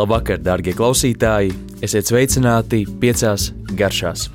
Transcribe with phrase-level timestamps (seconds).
[0.00, 1.50] Labvakar, darbie klausītāji!
[1.84, 4.30] Esiet sveicināti piecās garšās.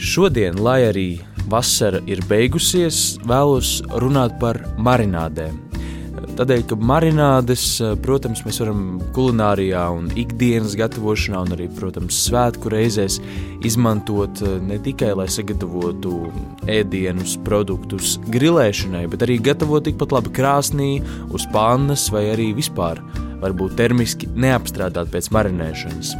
[0.00, 1.08] Šodien, lai arī
[1.52, 5.71] vasara ir beigusies, vēlos runāt par marinādēm.
[6.32, 7.64] Tādēļ, ka marinādes,
[8.00, 13.18] protams, mēs varam kulinārijā un ikdienas gatavošanā, un arī, protams, svētku reizēs
[13.68, 16.30] izmantot ne tikai, lai sagatavotu
[16.72, 20.90] ēdienus, produktus grilēšanai, bet arī gatavot tikpat labi krāsnī,
[21.36, 23.02] uz pannas vai arī vispār
[23.42, 26.14] varbūt termiski neapstrādāt pēc marinēšanas.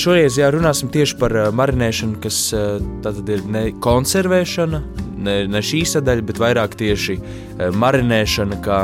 [0.00, 2.46] Šoreiz jā, runāsim tieši par marinēšanu, kas
[3.04, 4.80] tātad ir ne konservēšana,
[5.26, 7.18] ne, ne šī sadaļa, bet vairāk tieši
[7.74, 8.80] marinēšana, kā,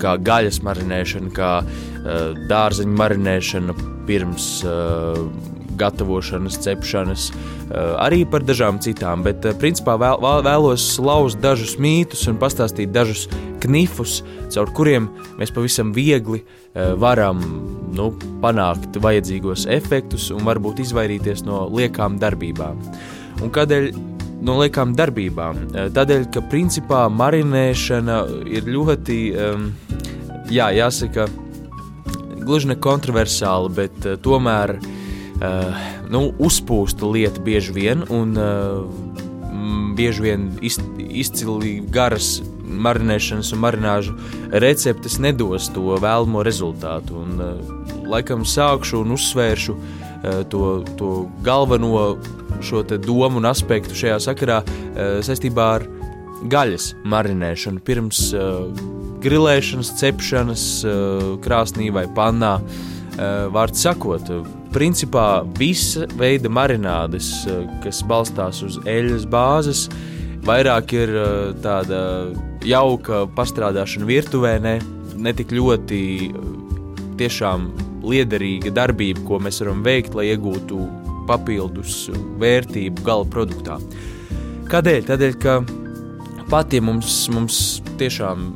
[0.00, 1.50] kā gaļas marinēšana, kā
[2.50, 3.76] dārzeņu marinēšana
[4.08, 4.48] pirms
[5.74, 7.30] gatavošanas, cepšanas,
[8.02, 9.24] arī par dažām citām.
[9.26, 13.26] Bet, principā, vēl, vēlos lauzt dažus mītus un pastāstīt dažus
[13.64, 14.20] knifus,
[14.52, 15.08] caur kuriem
[15.38, 17.40] mēs pavisam viegli eh, varam
[17.94, 18.10] nu,
[18.42, 22.80] panākt vajadzīgos efektus un varbūt izvairīties no liekām darbībām.
[23.42, 23.90] Un kādēļ
[24.44, 25.62] no liekām darbībām?
[25.72, 28.20] Eh, tādēļ, ka principā marinēšana
[28.50, 29.18] ir ļoti,
[30.52, 31.28] jā, jāsaka,
[32.44, 38.36] gluži ne kontroversāla, bet uh, tomēr uh, nu, uzpūsta lieta bieži vien un
[39.94, 44.14] bieži vien iz, izcili garas marinēšanas un marināžu
[44.64, 47.22] receptes nedos to vēlamo rezultātu.
[47.22, 47.44] Un,
[48.10, 50.03] laikam sākšu un uzsvēršu uh,
[50.50, 51.12] to, to
[51.44, 52.16] galveno
[52.64, 55.86] šo domu un aspektu šajā sakarā uh, saistībā ar
[56.50, 58.66] gaļas marinēšanu pirms uh,
[59.24, 60.64] grilēšanas, cepšanas,
[61.44, 62.58] krāsnī vai pannā.
[63.54, 64.26] Vārds sakot,
[64.74, 67.30] principā visa veida marinādes,
[67.84, 69.84] kas balstās uz eļļas bāzes,
[70.44, 71.14] vairāk ir
[71.64, 72.00] tāda
[72.66, 74.74] jauka pastrādāšana virtuvē, ne,
[75.14, 76.00] ne tik ļoti
[77.20, 77.70] tiešām
[78.04, 80.80] liederīga darbība, ko mēs varam veikt, lai iegūtu
[81.28, 82.08] papildus
[82.40, 83.78] vērtību gala produktā.
[84.72, 85.06] Kādēļ?
[85.08, 85.58] Tādēļ, ka
[86.50, 87.62] pat ja mums, mums
[88.00, 88.50] tiešām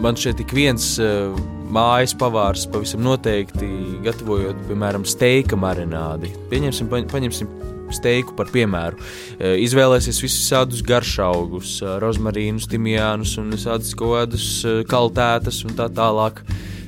[0.00, 1.36] man šeit tik viens uh,
[1.72, 3.68] mājas pavārs pavisam noteikti
[4.04, 6.30] gatavojot, piemēram, steika marinādi.
[6.50, 7.50] Pieņemsim, paņemsim
[7.94, 8.98] steiku par piemēru.
[9.38, 15.76] E, izvēlēsies visus tādus garšaugus, e, rozmarīnus, timijānus un visādas kaut kādas e, kaltētas un
[15.78, 16.42] tā tālāk.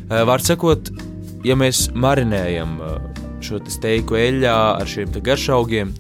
[0.09, 0.91] Vārds sakot,
[1.45, 2.79] ja mēs marinējam
[3.45, 5.93] šo steiku eļļā ar šiem garšaugiem,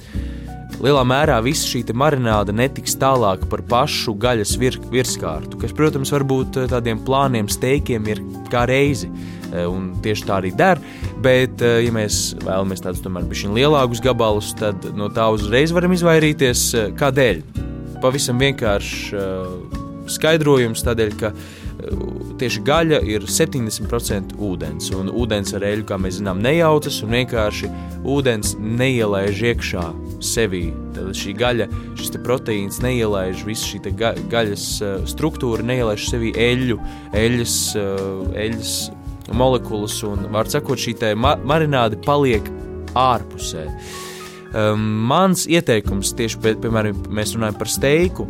[0.80, 6.62] lielā mērā visa šī marināde netiks tālāk par pašu gaļas vir, virskārtu, kas, protams, varbūt
[6.72, 9.10] tādiem plāniem steikiem ir kā reizi.
[9.48, 10.80] Eh, un tieši tā arī der.
[11.24, 15.94] Bet, eh, ja mēs vēlamies tādus tomēr bišķiņ lielākus gabalus, tad no tā uzreiz varam
[15.96, 16.74] izvairīties.
[16.74, 17.42] Eh, kādēļ?
[18.02, 19.16] Pavisam vienkārši
[20.06, 21.32] skaidrojums tādēļ, ka
[22.38, 27.70] tieši gaļa ir 70% ūdens, un ūdens ar eļļu, kā mēs zinām, nejaucas, un vienkārši
[28.08, 29.84] ūdens neielaiž iekšā
[30.24, 30.68] sevī.
[30.96, 34.68] Tad šī gaļa, šis proteīns neielaiž visu šī ga gaļas
[35.10, 36.78] struktūru, neielaiž sevī eļļu,
[37.18, 37.56] eļļas,
[38.44, 38.76] eļļas
[39.38, 42.46] molekulas, un, var sakot, šī ma marināde paliek
[42.98, 43.66] ārpusē.
[44.48, 48.24] Um, mans ieteikums tieši, pie, piemēram, mēs runājam par steiku,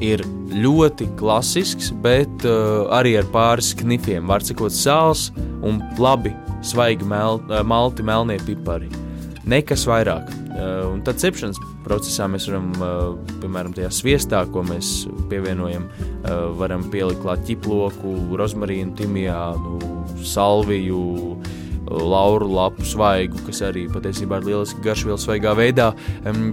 [0.00, 4.26] ir ļoti klasisks, bet uh, arī ar pāris knifiem.
[4.30, 5.28] Var sakot, sāls
[5.66, 6.32] un labi
[6.66, 8.90] svaigi mel, uh, malti, melnie pipari.
[9.48, 10.28] Nekas vairāk.
[10.50, 16.50] Uh, un tad cepšanas procesā mēs varam, uh, piemēram, tajā sviestā, ko mēs pievienojam, uh,
[16.60, 19.78] varam pielikt klāt ķiploku, rozmarīnu, timijānu,
[20.26, 21.00] salviju,
[21.90, 25.90] lauru lapu svaigu, kas arī patiesībā ir lieliski garšvielu svaigā veidā.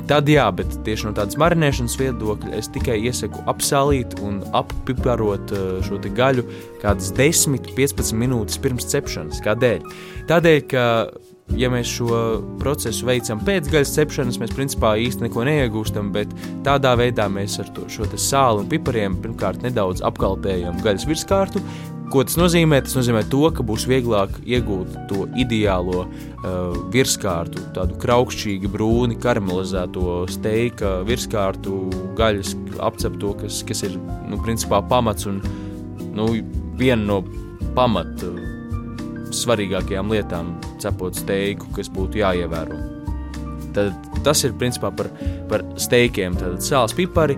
[0.10, 5.70] Tad jā, bet tieši no tādas marinēšanas viedokļa es tikai iesaku apsālīt un appiparot uh,
[5.86, 6.46] šo gaļu
[6.82, 9.42] kādas 10-15 minūtes pirms cepšanas.
[9.46, 9.88] Kādēļ?
[10.30, 10.84] Tādēļ, ka
[11.56, 12.22] ja mēs šo
[12.60, 16.34] procesu veicam pēc gaļas cepšanas, mēs principā īsti neko neiegūstam, bet
[16.68, 21.64] tādā veidā mēs ar to, šo sāli un pipariem pirmkārt nedaudz apkalpējam gaļas virskārtu,
[22.08, 22.80] Ko tas nozīmē?
[22.86, 30.22] Tas nozīmē to, ka būs vieglāk iegūt to ideālo uh, virskārtu, tādu kraukšķīgi brūni, karamelizēto
[30.32, 31.82] steika virskārtu,
[32.20, 32.54] gaļas
[32.88, 35.42] apcepto, kas, kas ir nu, principā pamats un
[36.16, 36.30] nu,
[36.80, 37.20] viena no
[37.76, 38.32] pamata
[39.36, 42.78] svarīgākajām lietām, cepot steiku, kas būtu jāievēro.
[43.76, 45.12] Tad, tas ir principā par,
[45.52, 46.38] par steikiem.
[46.40, 47.36] Tad sāls pipari,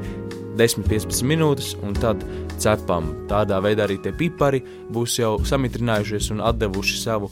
[0.59, 2.21] 10-15 minūtes, un tad
[2.61, 3.09] cepam.
[3.29, 4.61] Tādā veidā arī tie pipari
[4.91, 7.31] būs jau samitrinājušies un devuši savu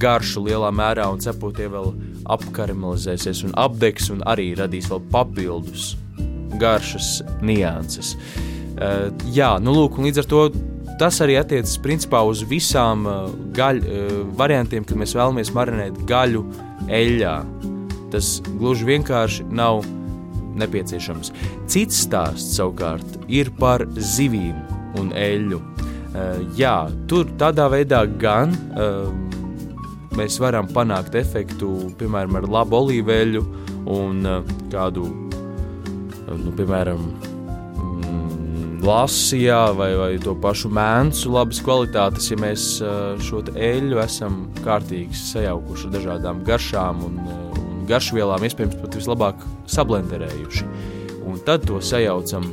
[0.00, 1.92] garšu lielā mērā, un cepot tie vēl
[2.30, 5.94] apkaramelizēsies un apdegs, un arī radīs vēl papildus
[6.60, 8.16] garšas nianses.
[8.80, 10.42] Uh, jā, nu lūk, un līdz ar to
[11.00, 13.06] tas arī attiecas principā uz visām
[13.56, 16.42] gaļu variantiem, kad mēs vēlamies marinēt gaļu
[16.92, 17.36] eļļā.
[18.12, 19.80] Tas gluži vienkārši nav
[20.58, 21.32] nepieciešams.
[21.70, 24.56] Cits stāsts savukārt ir par zivīm
[24.98, 25.60] un eļļu.
[26.58, 26.76] Jā,
[27.06, 28.56] tur tādā veidā gan
[30.18, 33.42] mēs varam panākt efektu, piemēram, ar labu olīveļu
[33.94, 34.24] un
[34.72, 35.06] kādu,
[36.26, 37.04] nu, piemēram,
[38.80, 42.66] lasījā vai, vai to pašu mēncu labas kvalitātes, ja mēs
[43.26, 47.49] šo eļļu esam kārtīgi sajaukuši ar dažādām garšām un, un
[47.90, 50.66] garšvielām, iespējams, pat vislabāk sablenderējuši.
[51.30, 52.48] Un tad to sajaucam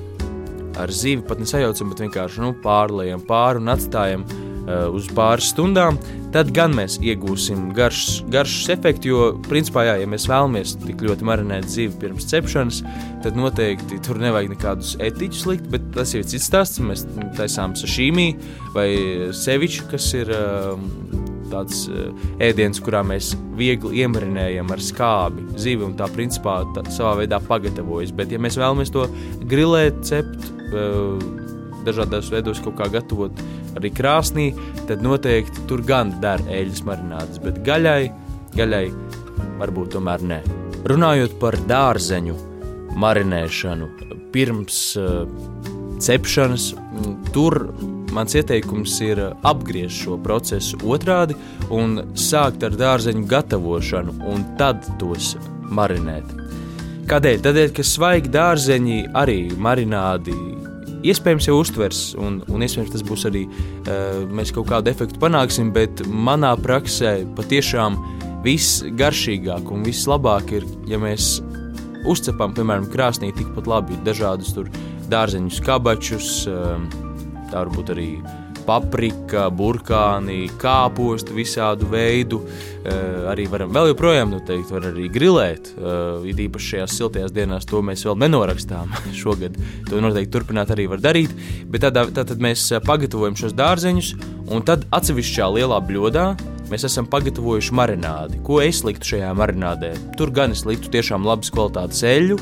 [0.78, 5.98] ar zivi, pat nesajaucam, bet vienkārši nu, pārlējam pāri un atstājam uh, uz pāris stundām
[6.38, 9.12] tad gan mēs iegūsim garšas, garšas efektu.
[9.12, 12.81] Jo, principā, jā, ja mēs vēlamies tik ļoti marinēt zivi pirms cepšanas,
[13.25, 16.84] tad noteikti tur nevajag nekādus etiķus likt, bet tas ir cits stāsts.
[16.84, 17.06] Mēs
[17.39, 18.30] taisām sašīmī
[18.75, 18.89] vai
[19.36, 20.88] seviču, kas ir um,
[21.51, 22.11] tāds uh,
[22.44, 28.13] ēdiens, kurā mēs viegli iemarinējam ar skābi zivi un tā principā tā, savā veidā pagatavojas.
[28.15, 29.07] Bet, ja mēs vēlamies to
[29.49, 31.17] grilēt, cept, uh,
[31.88, 33.44] dažādos veidos kaut kā gatavot
[33.77, 34.49] arī krāsnī,
[34.89, 38.09] tad noteikti tur gan der eļļas marinādes, bet gaļai,
[38.57, 38.85] gaļai
[39.61, 40.41] varbūt tomēr ne.
[40.88, 42.35] Runājot par dārzeņu
[42.97, 43.89] marinēšanu
[44.33, 45.23] pirms uh,
[46.03, 46.71] cepšanas,
[47.33, 47.57] tur
[48.17, 51.37] mans ieteikums ir apgriezt šo procesu otrādi
[51.73, 55.35] un sākt ar dārzeņu gatavošanu un tad tos
[55.69, 56.33] marinēt.
[57.07, 57.43] Kādēļ?
[57.45, 60.33] Tādēļ, ka svaigi dārzeņi arī marinādi
[61.07, 65.71] iespējams jau uztvers, un, un iespējams tas būs arī, uh, mēs kaut kādu efektu panāksim,
[65.75, 67.95] bet manā praksē patiešām
[68.43, 71.37] viss garšīgāk un viss labāk ir, ja mēs
[72.07, 74.71] uzcepam, piemēram, krāsnī tikpat labi dažādus tur
[75.11, 77.05] dārzeņus, kabačus, uh,
[77.51, 78.11] tā varbūt arī
[78.67, 82.41] paprika, burkāni, kāpostu, visādu veidu.
[82.44, 85.71] Uh, arī varam vēl joprojām, nu, teikt, var arī grilēt.
[85.77, 88.91] Uh, it īpaši šajās siltajās dienās to mēs vēl nenorakstām
[89.21, 89.55] šogad.
[89.88, 91.33] To noteikti turpināt arī var darīt.
[91.71, 94.13] Bet tādā, tad mēs pagatavojam šos dārzeņus,
[94.51, 96.29] un tad atsevišķā lielā bļodā
[96.71, 98.41] mēs esam pagatavojuši marinādi.
[98.43, 99.93] Ko es liktu šajā marinādē?
[100.19, 102.39] Tur gan es liktu tiešām labas kvalitātes eļļu,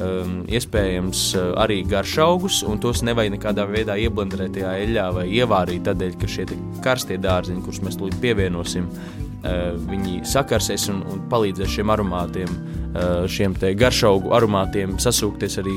[0.00, 5.84] um, iespējams uh, arī garšaugus, un tos nevajag nekādā veidā ieblenderēt tajā eļļā vai ievārīt,
[5.88, 6.46] tādēļ, ka šie
[6.84, 9.58] karstie dārziņi, kurus mēs tūlīt pievienosim, uh,
[9.90, 15.76] viņi sakarsies un, un palīdzēs šiem aromātiem, uh, šiem garšaugu aromātiem sasūkties arī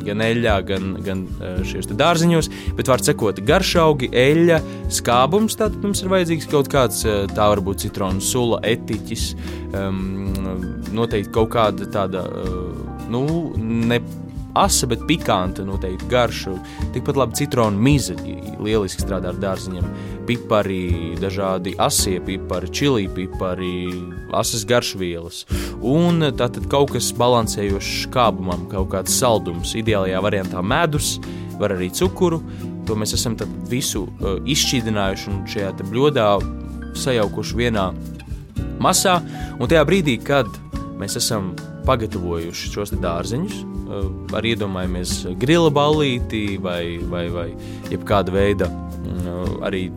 [0.00, 1.24] gan eļļā, gan, gan
[1.68, 2.48] šajos dārziņos.
[2.78, 4.60] Bet, var sakot, garšaugi, eļļa,
[4.96, 5.58] skābums.
[5.60, 9.26] Tad mums ir vajadzīgs kaut kāds, tā varbūt citronu sula, etiķis,
[9.76, 10.00] um,
[10.96, 12.24] noteikti kaut kāda tāda.
[12.30, 14.00] Uh, nu, ne
[14.54, 16.54] asa, bet pikanta noteikti garša.
[16.94, 18.16] Tikpat labi citronu mize
[18.60, 19.86] lieliski strādā ar dārziņiem.
[20.28, 23.88] Pipari, dažādi asie pipari, čili pipari,
[24.36, 25.44] asas garšvielas.
[25.80, 29.74] Un tātad kaut kas balansējošs skābumam, kaut kāds saldums.
[29.78, 31.16] Ideālajā variantā medus,
[31.60, 32.42] var arī cukuru.
[32.88, 33.36] To mēs esam
[33.70, 36.30] visu uh, izšķīdinājuši un šajā bļodā
[36.98, 37.90] sajaukuši vienā
[38.82, 39.20] masā.
[39.60, 40.48] Un tajā brīdī, kad
[41.00, 41.52] mēs esam
[41.86, 43.60] pagatavojuši šos dārziņus.
[43.90, 47.48] Eh, ar iedomājamies grila ballīti vai, vai, vai
[47.90, 49.88] jebkāda veida mm, arī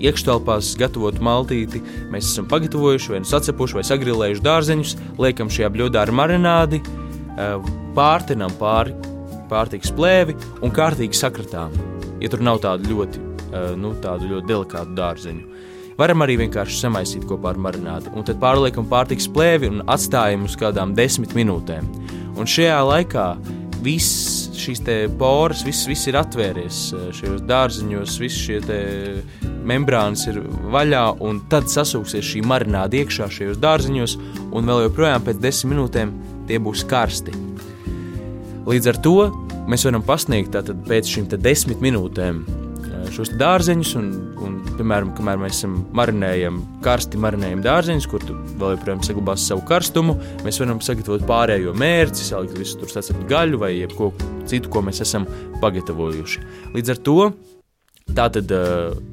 [0.00, 1.82] iekštelpās gatavotu maltīti.
[2.12, 6.82] Mēs esam pagatavojuši, vai nu sacepuši, vai sagrilējuši dārzeņus, liekam šajā bļodā ar marinādi,
[7.36, 8.96] eh, pārtinam pāri
[9.50, 11.74] pārtiks plēvi un kārtīgi sakratām.
[12.22, 15.44] Ja tur nav tādu ļoti, eh, nu, tādu ļoti delikātu dārzeņu.
[16.00, 20.54] Varam arī vienkārši samaisīt kopā ar marinādi, un tad pārliekam pārtiks plēvi un atstājam uz
[20.56, 21.90] kādām desmit minūtēm.
[22.40, 23.24] Un šajā laikā
[23.84, 24.80] viss šīs
[25.20, 28.70] poras, viss, viss ir atvēries eh, šajos dārziņos, visas šīs
[29.68, 30.40] membrānas ir
[30.72, 34.16] vaļā, un tad sasūksies šī marināta iekšā šajos dārziņos,
[34.56, 36.14] un vēl joprojām pēc desmit minūtēm
[36.48, 37.36] tie būs karsti.
[38.70, 39.18] Līdz ar to
[39.68, 40.56] mēs varam pasniegt
[40.88, 42.40] pēc šīm desmit minūtēm
[43.14, 44.08] šos dārzeņus, un,
[44.40, 45.62] un, piemēram, kamēr mēs
[45.96, 51.74] marinējam, karsti marinējam dārzeņus, kur tu vēl joprojām saglabās savu karstumu, mēs varam sagatavot pārējo
[51.78, 54.12] mērci, salikt visu tur sacept gaļu vai jebko
[54.50, 55.26] citu, ko mēs esam
[55.62, 56.44] pagatavojuši.
[56.76, 57.18] Līdz ar to
[58.16, 58.54] tātad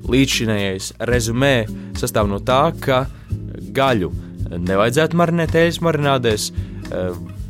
[0.10, 1.56] līdzšinējais rezumē
[1.98, 3.06] sastāv no tā, ka
[3.78, 4.12] gaļu
[4.48, 6.52] nevajadzētu marinēt eļas marinādēs,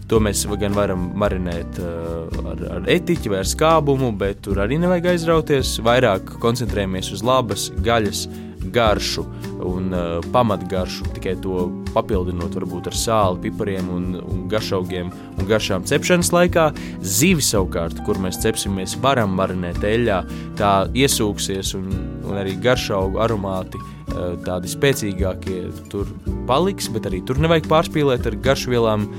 [0.07, 4.79] To mēs gan varam marinēt uh, ar, ar etiķi vai ar skābumu, bet tur arī
[4.79, 5.73] nevajag aizrauties.
[5.83, 8.27] Vairāk koncentrējamies uz labas gaļas
[8.71, 9.25] garšu
[9.67, 15.85] un uh, pamatgaršu, tikai to papildinot varbūt ar sāli, pipariem un, un garšaugiem un garšām
[15.87, 16.69] cepšanas laikā.
[17.01, 20.19] Zivi savukārt, kur mēs cepsimies, varam marinēt eļļā,
[20.59, 21.89] tā iesūksies un,
[22.27, 26.11] un arī garšaugu aromāti uh, tādi spēcīgākie tur
[26.49, 29.09] paliks, bet arī tur nevajag pārspīlēt ar garšvielām.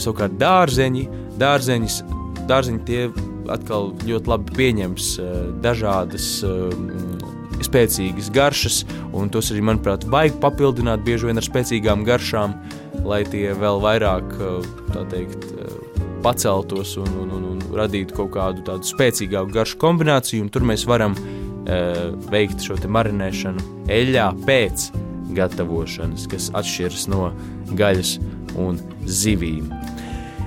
[0.00, 1.04] Savukārt dārzeņi,
[1.40, 2.00] dārzeņis,
[2.50, 3.04] dārzeņi tie
[3.52, 5.34] atkal ļoti labi pieņems uh,
[5.64, 6.72] dažādas uh,
[7.64, 8.82] spēcīgas garšas,
[9.16, 12.56] un tos arī, manuprāt, vajag papildināt bieži vien ar spēcīgām garšām,
[13.06, 14.34] lai tie vēl vairāk,
[14.92, 15.46] tā teikt,
[16.24, 20.86] paceltos un, un, un, un radītu kaut kādu tādu spēcīgāku garšu kombināciju, un tur mēs
[20.88, 21.16] varam
[22.32, 24.88] veikt šo marinēšanu eļļā pēc
[25.36, 27.28] gatavošanas, kas atšķiras no
[27.76, 28.16] gaļas
[28.60, 29.72] un zivīm.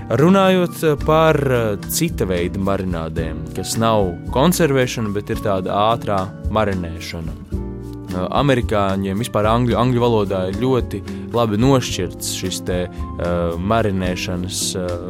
[0.08, 6.22] Runājot eh, par eh, cita veida marinādēm, kas nav konservēšana, bet ir tāda ātrā
[6.56, 7.34] marinēšana.
[7.58, 11.02] Eh, amerikāņiem vispār angļu, angļu valodā ir ļoti
[11.36, 15.10] labi nošķirts šis te uh, marinēšanas uh,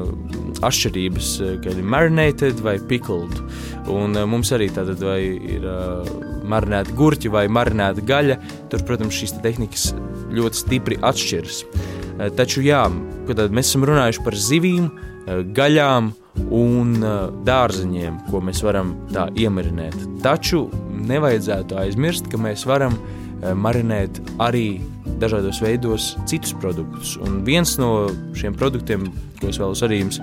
[0.65, 1.29] atšķirības,
[1.61, 3.37] kad ir marinated vai pickled.
[3.93, 6.09] Un uh, mums arī tātad vai ir uh,
[6.49, 8.39] marinēta gurķi vai marinēta gaļa.
[8.73, 9.91] Tur, protams, šīs te tehnikas
[10.33, 11.61] ļoti stipri atšķiras.
[11.69, 11.97] Uh,
[12.37, 12.85] taču jā,
[13.35, 14.87] Tad mēs esam runājuši par zivīm,
[15.27, 16.11] eh, gaļām
[16.53, 17.15] un eh,
[17.47, 19.97] dārzeņiem, ko mēs varam tā iemarinēt.
[20.23, 20.67] Taču
[21.07, 24.79] nevajadzētu aizmirst, ka mēs varam eh, marinēt arī
[25.19, 27.15] dažādos veidos citus produktus.
[27.25, 28.07] Un viens no
[28.37, 29.09] šiem produktiem,
[29.41, 30.19] ko es vēlos arī jums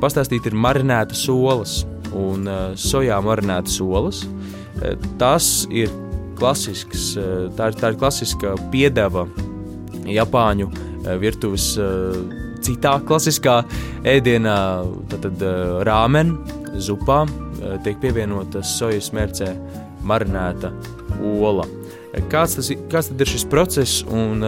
[0.00, 1.82] pastāstīt, ir marinētas olas
[2.14, 2.46] un
[2.78, 4.22] sojā marinētas olas.
[5.20, 5.92] Tas ir
[6.38, 7.18] klasisks,
[7.58, 9.26] tā ir, tā ir klasiska piedeva
[10.08, 12.18] Japāņu Eh, virtuves eh,
[12.64, 13.60] citā klasiskā
[14.08, 14.58] ēdienā,
[15.14, 16.36] tad eh, rāmen,
[16.82, 17.24] zupā,
[17.84, 19.52] tiek pievienota sojas mērcē
[20.04, 20.72] marinēta
[21.22, 21.64] ola.
[22.30, 24.42] Kāds, tas, kāds tad ir šis process un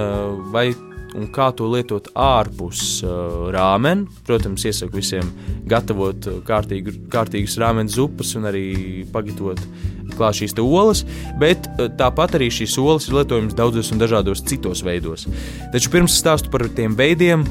[0.53, 0.69] vai
[1.17, 4.07] un kā to lietot ārpus uh, rāmena.
[4.27, 5.29] Protams, iesaku visiem
[5.69, 8.67] gatavot kārtīgu, kārtīgas rāmena zupas un arī
[9.13, 9.63] pagatavot
[10.17, 11.05] klāt šīs olas,
[11.41, 15.27] bet uh, tāpat arī šīs olas ir lietojamas daudzos un dažādos citos veidos.
[15.73, 17.47] Taču pirms stāstu par tiem veidiem,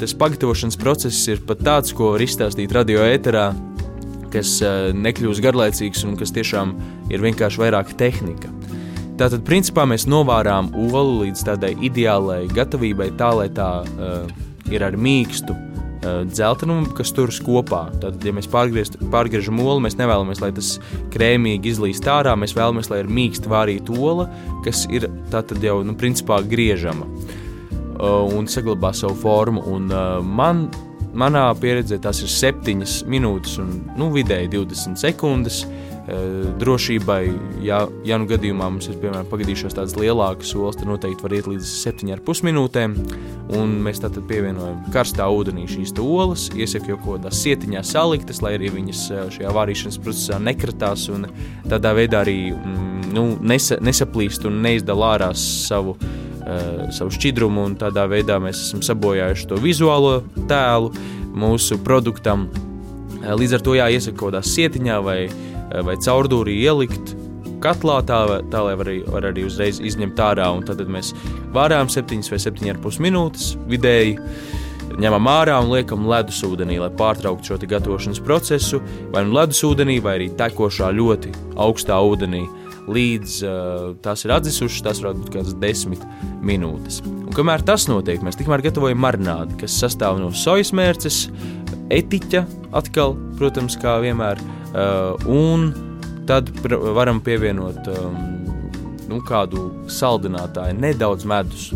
[0.00, 3.50] tas pagatavošanas process ir pat tāds, ko var izstāstīt radio ēterā,
[4.34, 6.74] kas uh, nekļūst garlaicīgs un kas tiešām
[7.14, 8.50] ir vienkārši vairāk tehnika.
[9.14, 14.24] Tātad, principā, mēs novārām olu līdz tādai ideālai gatavībai, tā lai tā uh,
[14.74, 17.84] ir ar mīkstu uh, dzeltenumu, kas turas kopā.
[18.02, 20.72] Tātad, ja mēs pārgriežam olu, mēs nevēlamies, lai tas
[21.14, 24.26] krēmīgi izlīst ārā, mēs vēlamies, lai ir mīksta vārīta ola,
[24.66, 29.62] kas ir tātad jau, nu, principā, griežama uh, un saglabā savu formu.
[29.76, 30.66] Un, uh, man,
[31.14, 35.62] manā pieredzē tas ir 7 minūtes un, nu, vidēji 20 sekundes.
[35.62, 37.22] Uh, Eh, drošībai,
[37.64, 41.48] ja, ja nu gadījumā mums ir piemēram pagadījušās tādas lielākas olas, tad noteikti var iet
[41.48, 42.96] līdz 7,5 minūtēm.
[43.56, 48.54] Un mēs tad pievienojam karstā ūdenī šīs olas, iesaka jau kaut kādā sietiņā saliktas, lai
[48.58, 51.28] arī viņas eh, šajā vārīšanas procesā nekratās un
[51.70, 55.96] tādā veidā arī mm, nu, nesa, nesaplīst un neizdala ārā savu.
[56.44, 60.18] Uh, savu šķidrumu, un tādā veidā mēs esam sabojājuši to vizuālo
[60.50, 60.90] tēlu
[61.32, 62.42] mūsu produktam.
[63.24, 65.53] Līdz ar to jāiesaka kaut kādā sietiņā vai Eh,
[65.84, 67.14] vai caurdūrī ielikt
[67.64, 68.18] katlā, tā,
[68.52, 70.50] tā lai var arī, var arī uzreiz izņemt ārā.
[70.68, 71.14] Tad mēs
[71.54, 74.18] vārām 7 vai 7,5 minūtes vidēji.
[75.00, 78.78] Ņemam ārā un liekam ledus ūdenī, lai pārtrauktu šo gatavošanas procesu,
[79.14, 81.32] vai nu ledus ūdenī, vai arī tekošā ļoti
[81.64, 82.44] augstā ūdenī.
[82.84, 86.02] Līdz uh, tās ir atdzisušas, tas var būt kādas desmit
[86.44, 87.00] minūtes.
[87.08, 91.24] Un kamēr tas notiek, mēs tikmēr gatavojam marinādi, kas sastāv no sojas mērces,
[91.90, 92.44] etiķa,
[92.76, 95.68] atkal, protams, kā vienmēr, Uh, un
[96.26, 96.50] tad
[96.96, 98.16] varam pievienot um,
[99.10, 101.68] nu, kādu saldinātāju, nedaudz medus.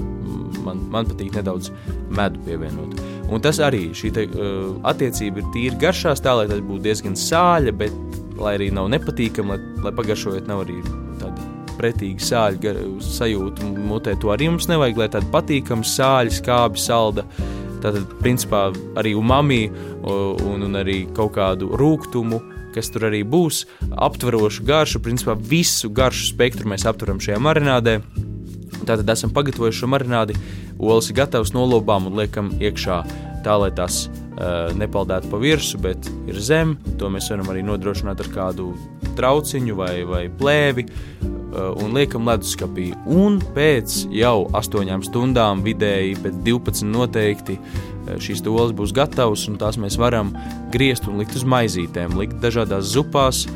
[0.65, 1.71] Man, man patīk nedaudz
[2.13, 2.99] medu pievienot.
[3.29, 7.17] Un tas arī šī te, uh, attiecība ir tīri garšās, tā lai tas būtu diezgan
[7.19, 7.95] sāļa, bet
[8.41, 10.81] lai arī nav nepatīkami, lai, lai pagaršojot nav arī
[11.21, 11.47] tāda
[11.79, 12.75] pretīga sāļa
[13.05, 14.17] sajūta mutē.
[14.23, 17.27] To arī mums nevajag, lai tāda patīkama sāļa, skābi, salda.
[17.79, 18.65] Tātad, principā,
[18.99, 19.69] arī umami
[20.03, 22.41] un, un arī kaut kādu rūkumu
[22.75, 27.99] kas tur arī būs, aptverošu garšu, principā visu garšu spektru mēs aptveram šajā marinādē.
[28.89, 30.37] Tātad esam pagatavojuši šo marinādi,
[30.79, 33.03] olas ir gatavas, nolobām un liekam iekšā
[33.45, 36.77] tā, lai tās uh, nepaldētu pa virsmu, bet ir zem.
[37.01, 38.71] To mēs varam arī nodrošināt ar kādu
[39.19, 42.91] trauciņu vai, vai plēvi uh, un liekam leduskapī.
[43.09, 47.59] Un pēc jau 8 stundām, vidēji pēc 12 noteikti,
[48.23, 50.33] šīs olas būs gatavas, un tās mēs varam
[50.73, 53.47] griezt un likt uz maizītēm, likt dažādās zupās,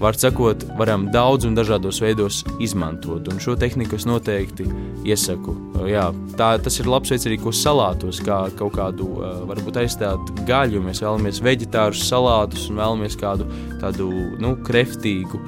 [0.00, 3.28] var sakot, varam daudz un dažādos veidos izmantot.
[3.28, 4.64] Un šo tehniku es noteikti
[5.04, 5.54] iesaku.
[5.88, 6.06] Jā,
[6.40, 9.08] tā, tas ir labs veids arī, ko salātos, kā kaut kādu
[9.48, 10.80] varbūt aizstāt gaļu.
[10.84, 13.48] Mēs vēlamies veģetārus salātus un vēlamies kādu
[13.80, 14.08] tādu
[14.40, 15.40] nu, kreftīgu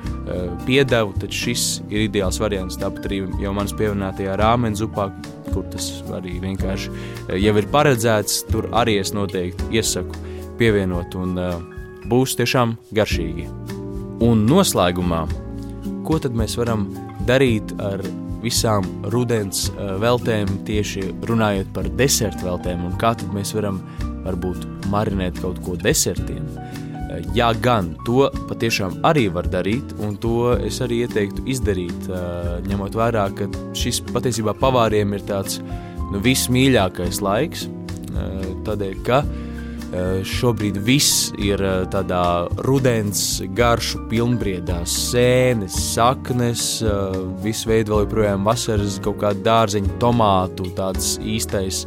[0.68, 2.80] piedevu, tad šis ir ideāls variants.
[2.80, 5.08] Tāpat arī jau manas pieminētajā rāmenzupā,
[5.52, 10.28] kur tas arī vienkārši jau ir paredzēts, tur arī es noteikti iesaku
[10.60, 11.38] pievienot un
[12.08, 13.71] būs tiešām garšīgi.
[14.22, 15.24] Un noslēgumā,
[16.06, 16.84] ko tad mēs varam
[17.26, 18.04] darīt ar
[18.42, 23.80] visām rudens uh, veltēm, tieši runājot par desertu veltēm, un kā tad mēs varam
[24.22, 26.46] varbūt marinēt kaut ko desertiem?
[26.54, 32.58] Uh, jā, gan to patiešām arī var darīt, un to es arī ieteiktu izdarīt, uh,
[32.70, 35.58] ņemot vērā, ka šis patiesībā pavāriem ir tāds
[36.12, 37.66] nu, vismīļākais laiks,
[38.62, 39.41] tādēļ, ka uh, Eh,
[40.24, 48.48] šobrīd viss ir eh, tādā rudens garšu pilnbriedā, sēnes, saknes, eh, visu veidu vēl joprojām
[48.48, 51.84] vasaras kaut kāda dārzeņa, tomātu, tāds īstais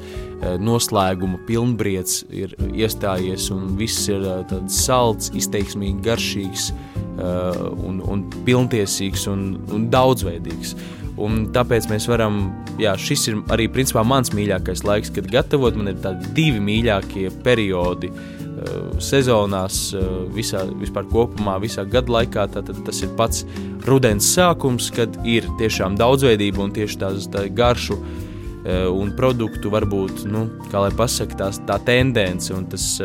[0.62, 4.22] noslēguma pilnbrieds ir iestājies un viss ir
[4.52, 6.68] tāds salds, izteiksmīgi garšīgs
[7.16, 10.76] un, un pilntiesīgs un, un daudzveidīgs.
[11.22, 12.50] Un tāpēc mēs varam,
[12.82, 15.78] jā, šis ir arī principā mans mīļākais laiks, kad gatavot.
[15.80, 22.50] Man ir tādi divi mīļākie periodi uh, sezonās, uh, visā, vispār kopumā, visā gada laikā.
[22.58, 23.46] Tātad tas ir pats
[23.88, 30.26] rudens sākums, kad ir tiešām daudzveidība un tieši tās tā garšu uh, un produktu varbūt,
[30.28, 32.98] nu, kā lai pasaka, tās, tā tendence un tas,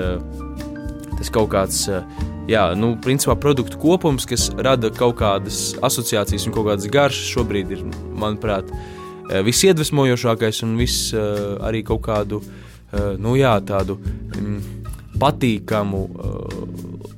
[1.15, 1.87] tas kaut kāds.
[2.49, 7.77] Jā, nu, principā produktu kopums, kas rada kaut kādas asociācijas un kaut kādas garšas, šobrīd
[7.77, 7.85] ir,
[8.17, 11.21] manuprāt, eh, visiedvesmojošākais un viss eh,
[11.61, 14.61] arī kaut kādu, eh, nu jā, tādu mm,
[15.21, 16.07] patīkamu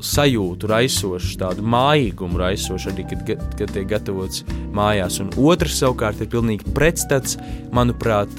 [0.03, 4.43] sajūtu raisošu, tādu mājīgumu raisošu, arī kad, kad tiek gatavots
[4.75, 5.21] mājās.
[5.23, 7.37] Un otrs savukārt ir pilnīgi pretstats.
[7.71, 8.35] Manuprāt,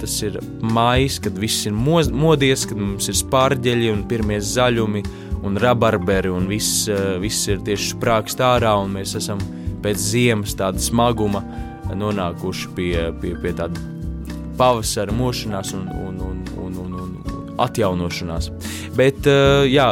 [0.00, 5.04] tas ir mājas, kad viss ir modies, kad mums ir spārģeļi un pirmie zaļumi
[5.44, 9.40] un rabarberi, un viss, eh, viss ir tieši sprāgst ārā, un mēs esam
[9.84, 11.44] pēc ziemas tāda smaguma
[11.94, 13.80] nonākuši pie, pie, pie tāda
[14.56, 18.50] pavasara mošanās un, un, un, un, un, un atjaunošanās.
[18.96, 19.88] Bet, eh, jā,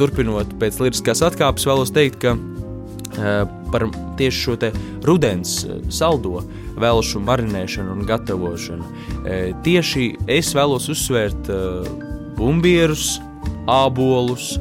[0.00, 3.86] turpinot pēc liriskās atkāpes, vēlos teikt, ka eh, par
[4.20, 4.58] tieši šo
[5.06, 6.44] rudens saldo
[6.80, 8.86] velšu marinēšanu un gatavošanu.
[9.64, 11.50] Tieši es vēlos uzsvērt
[12.38, 13.18] bumbierus,
[13.68, 14.54] ābolus.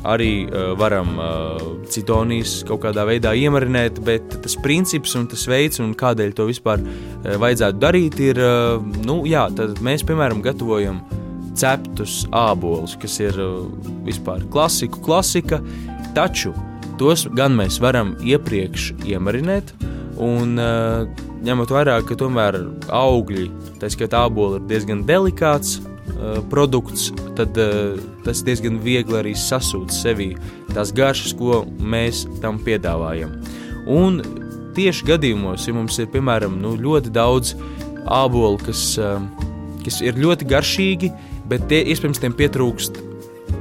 [0.00, 5.80] Arī uh, varam uh, citonijas kaut kādā veidā iemarinēt, bet tas princips un tas veids,
[5.82, 8.40] un kādēļ to vispār uh, vajadzētu darīt, ir,
[9.04, 11.02] nu, jā, tad mēs, piemēram, gatavojam
[11.58, 13.36] ceptus ābolus, kas ir
[14.06, 15.60] vispār klasiku, klasika,
[16.16, 16.54] taču
[17.00, 19.74] tos gan mēs varam iepriekš iemarinēt,
[20.20, 20.56] un
[21.44, 22.58] ņemot vērā, ka tomēr
[22.92, 23.46] augļi,
[23.80, 25.78] tā skaitā āboli, ir diezgan delikāts
[26.52, 30.32] produkts, tad uh, tas diezgan viegli arī sasūta sevī
[30.74, 33.32] tās garšas, ko mēs tam piedāvājam.
[33.90, 34.20] Un
[34.76, 37.54] tieši gadījumos, ja mums ir piemēram nu, ļoti daudz
[38.06, 39.22] ābolu, kas, uh,
[39.84, 41.12] kas ir ļoti garšīgi,
[41.50, 43.00] bet tie, iespējams tiem pietrūkst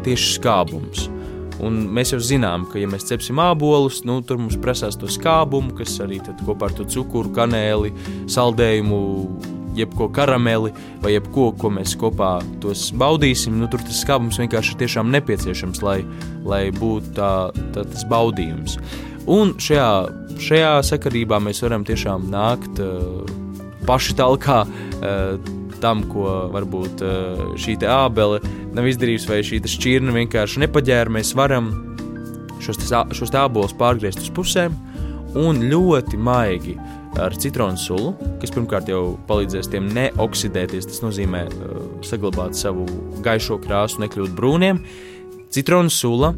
[0.05, 1.07] tieši skābums.
[1.59, 5.73] Un mēs jau zinām, ka, ja mēs cepsim ābolus, nu, tur mums prasās to skābumu,
[5.75, 7.91] kas arī kopā ar to cukuru, kanēli,
[8.31, 8.99] saldējumu
[9.77, 10.71] jebko karameli
[11.03, 12.38] vai jebko, ko mēs kopā
[12.99, 15.99] baudīsim, nu, tur tas skābums vienkārši ir tiešām nepieciešams, lai,
[16.47, 17.34] lai būtu tā,
[17.75, 18.79] tā, tas baudījums.
[19.29, 19.89] Un šajā,
[20.41, 23.21] šajā sakarībā mēs varam tiešām nākt uh,
[23.88, 28.41] paši talkā uh, tam, ko varbūt uh, šī ābele
[28.75, 31.13] nav izdarījusi, vai šī šķirne vienkārši nepaģēra.
[31.19, 31.71] Mēs varam
[32.63, 32.82] šos,
[33.15, 34.75] šos ābolus pārgriezt uz pusēm
[35.38, 36.75] un ļoti maigi
[37.17, 40.89] ar citronu sulu, kas pirmkārt jau palīdzēs tiem neoksidēties.
[40.89, 42.86] Tas nozīmē uh, saglabāt savu
[43.26, 44.84] gaišo krāsu, nekļūt brūniem.
[45.50, 46.36] Citronu sula,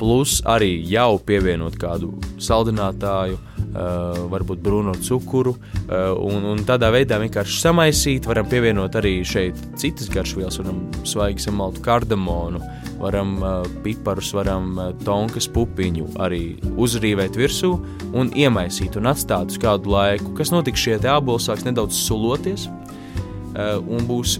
[0.00, 2.10] plus arī jau pievienot kādu
[2.42, 8.28] saldinātāju, uh, varbūt brūno cukuru, uh, un, un tādā veidā vienkārši samaisīt.
[8.30, 12.64] Varam pievienot arī šeit citas garšvielas, varam svaigi samaltu kardamonu,
[13.00, 16.42] varam uh, piparus, varam uh, tonkas pupiņu arī
[16.80, 17.72] uzrīvēt virsū
[18.16, 20.34] un iemaisīt un atstāt uz kādu laiku.
[20.38, 24.38] Kas notiks, šie āboli sāks nedaudz suloties uh, un būs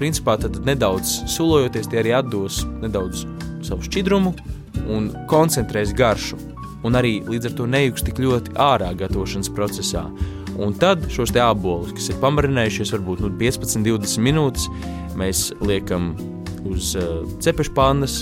[0.00, 3.24] principā tad nedaudz sulojoties, tie arī atdos nedaudz
[3.66, 4.34] savu šķidrumu
[4.92, 6.38] un koncentrēs garšu.
[6.86, 10.04] Un arī līdz ar to nejūgs tik ļoti ārā gatavošanas procesā.
[10.62, 14.68] Un tad šos te ābolus, kas ir pamarinējušies, varbūt nu, 15, 20 minūtes,
[15.18, 16.14] mēs liekam
[16.66, 18.20] uz uh, cepešpannas,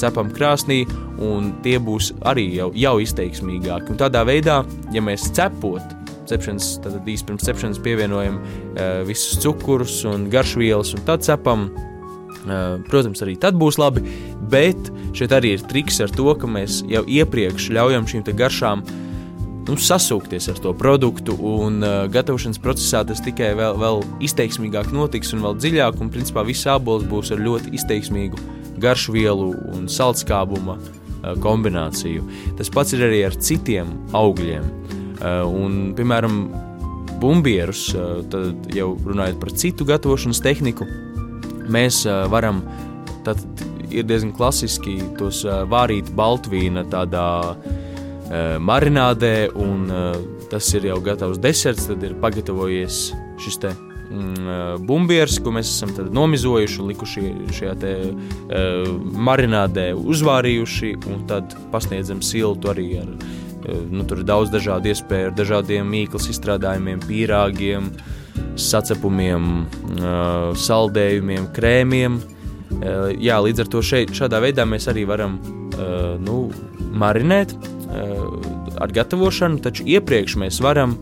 [0.00, 0.84] cepam krāsnī,
[1.22, 3.92] un tie būs arī jau, jau izteiksmīgāki.
[3.92, 4.60] Un tādā veidā,
[4.94, 5.94] ja mēs cepot,
[6.26, 11.70] cepšanas, tad īstenībā pirms cepšanas pievienojam uh, visus cukurus un garšvielas, un tad cepam.
[12.46, 14.04] Uh, protams, arī tad būs labi,
[14.52, 18.84] bet šeit arī ir triks ar to, ka mēs jau iepriekš ļaujam šīm garšām
[19.66, 25.34] nu, sasūkties ar to produktu, un uh, gatavošanas procesā tas tikai vēl, vēl izteiksmīgāk notiks
[25.34, 28.40] un vēl dziļāk, un principā viss ābols būs ar ļoti izteiksmīgu
[28.82, 32.26] garšvielu un saldskābuma uh, kombināciju.
[32.58, 34.68] Tas pats ir arī ar citiem augļiem.
[35.16, 36.42] Uh, un, piemēram,
[37.22, 40.86] bumbierus, uh, tad jau runājot par citu gatavošanas tehniku,
[41.72, 42.62] mēs uh, varam,
[43.26, 43.40] tad
[43.90, 47.26] ir diezgan klasiski tos vārīt baltvīna tādā
[48.58, 49.90] marinādē, un
[50.50, 53.00] tas ir jau gatavs deserts, tad ir pagatavojies
[53.42, 58.90] šis te mm, bumbieris, ko mēs esam nomizojuši, likuši šajā te, uh,
[59.28, 63.12] marinādē, uzvārījuši, un tad pasniedzam siltu arī ar
[63.66, 67.88] Nu, tur ir daudz dažādu iespēju, ar dažādiem mīklas izstrādājumiem, pīrāgiem,
[68.60, 69.64] sacepumiem,
[70.66, 72.20] saldējumiem, krēmiem.
[73.22, 75.40] Jā, līdz ar to šeit, šādā veidā mēs arī varam
[76.22, 76.38] nu,
[76.94, 77.56] marinēt
[77.90, 80.96] ar gatavošanu, taču iepriekš mēs varam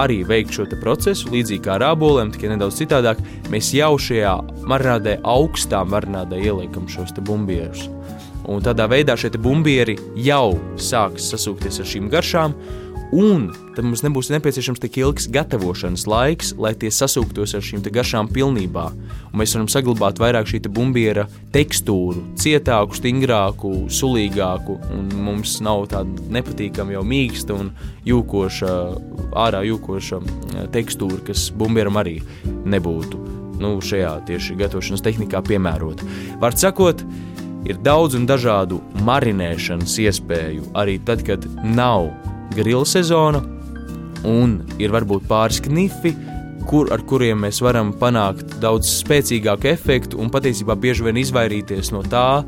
[0.00, 3.20] arī veikt šo procesu, līdzīgi kā ar āboliem, tikai nedaudz citādāk.
[3.52, 4.34] Mēs jau šajā
[4.66, 7.88] marinādē, augstā marinādē ieliekam šos bumbierus.
[8.50, 12.56] Un tādā veidā šie bumbieri jau sāks sasūkties ar šīm garšām,
[13.12, 18.30] un tad mums nebūs nepieciešams tik ilgs gatavošanas laiks, lai tie sasūktos ar šīm garšām
[18.32, 18.86] pilnībā.
[19.32, 26.28] Un mēs varam saglabāt vairāk šī tekstūra tekstūru, cietāku, stingrāku, sulīgāku, un mums nav tāda
[26.38, 27.70] nepatīkama, jau mīksta un
[28.08, 28.72] jūkoša,
[29.44, 33.22] ārā jūkoša eh, tekstūra, kas bumbieram arī nebūtu
[33.60, 36.06] nu, šajā tieši gatavošanas tehnikā piemērota.
[36.42, 37.04] Var sakot,
[37.68, 42.10] ir daudz un dažādu marinēšanas iespēju, arī tad, kad nav
[42.54, 43.42] grila sezona,
[44.24, 46.14] un ir varbūt pāris knifi,
[46.68, 52.02] kur, ar kuriem mēs varam panākt daudz spēcīgāku efektu un patiesībā bieži vien izvairīties no
[52.08, 52.44] tā,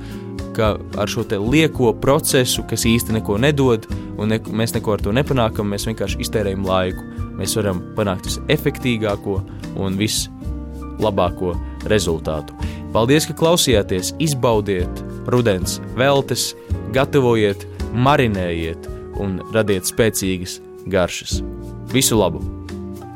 [0.56, 3.84] ka ar šo lieko procesu, kas īsti neko nedod,
[4.16, 7.04] un ne, mēs neko ar to nepanākam, mēs vienkārši iztērējam laiku.
[7.36, 9.36] Mēs varam panākt visefektīgāko
[9.76, 11.52] un vislabāko
[11.92, 12.56] rezultātu.
[12.96, 16.54] Paldies, ka klausījāties, izbaudiet rudens veltes,
[16.96, 20.60] gatavojiet, marinējiet un radiet spēcīgas
[20.92, 21.40] garšas.
[21.92, 22.65] Visu labu!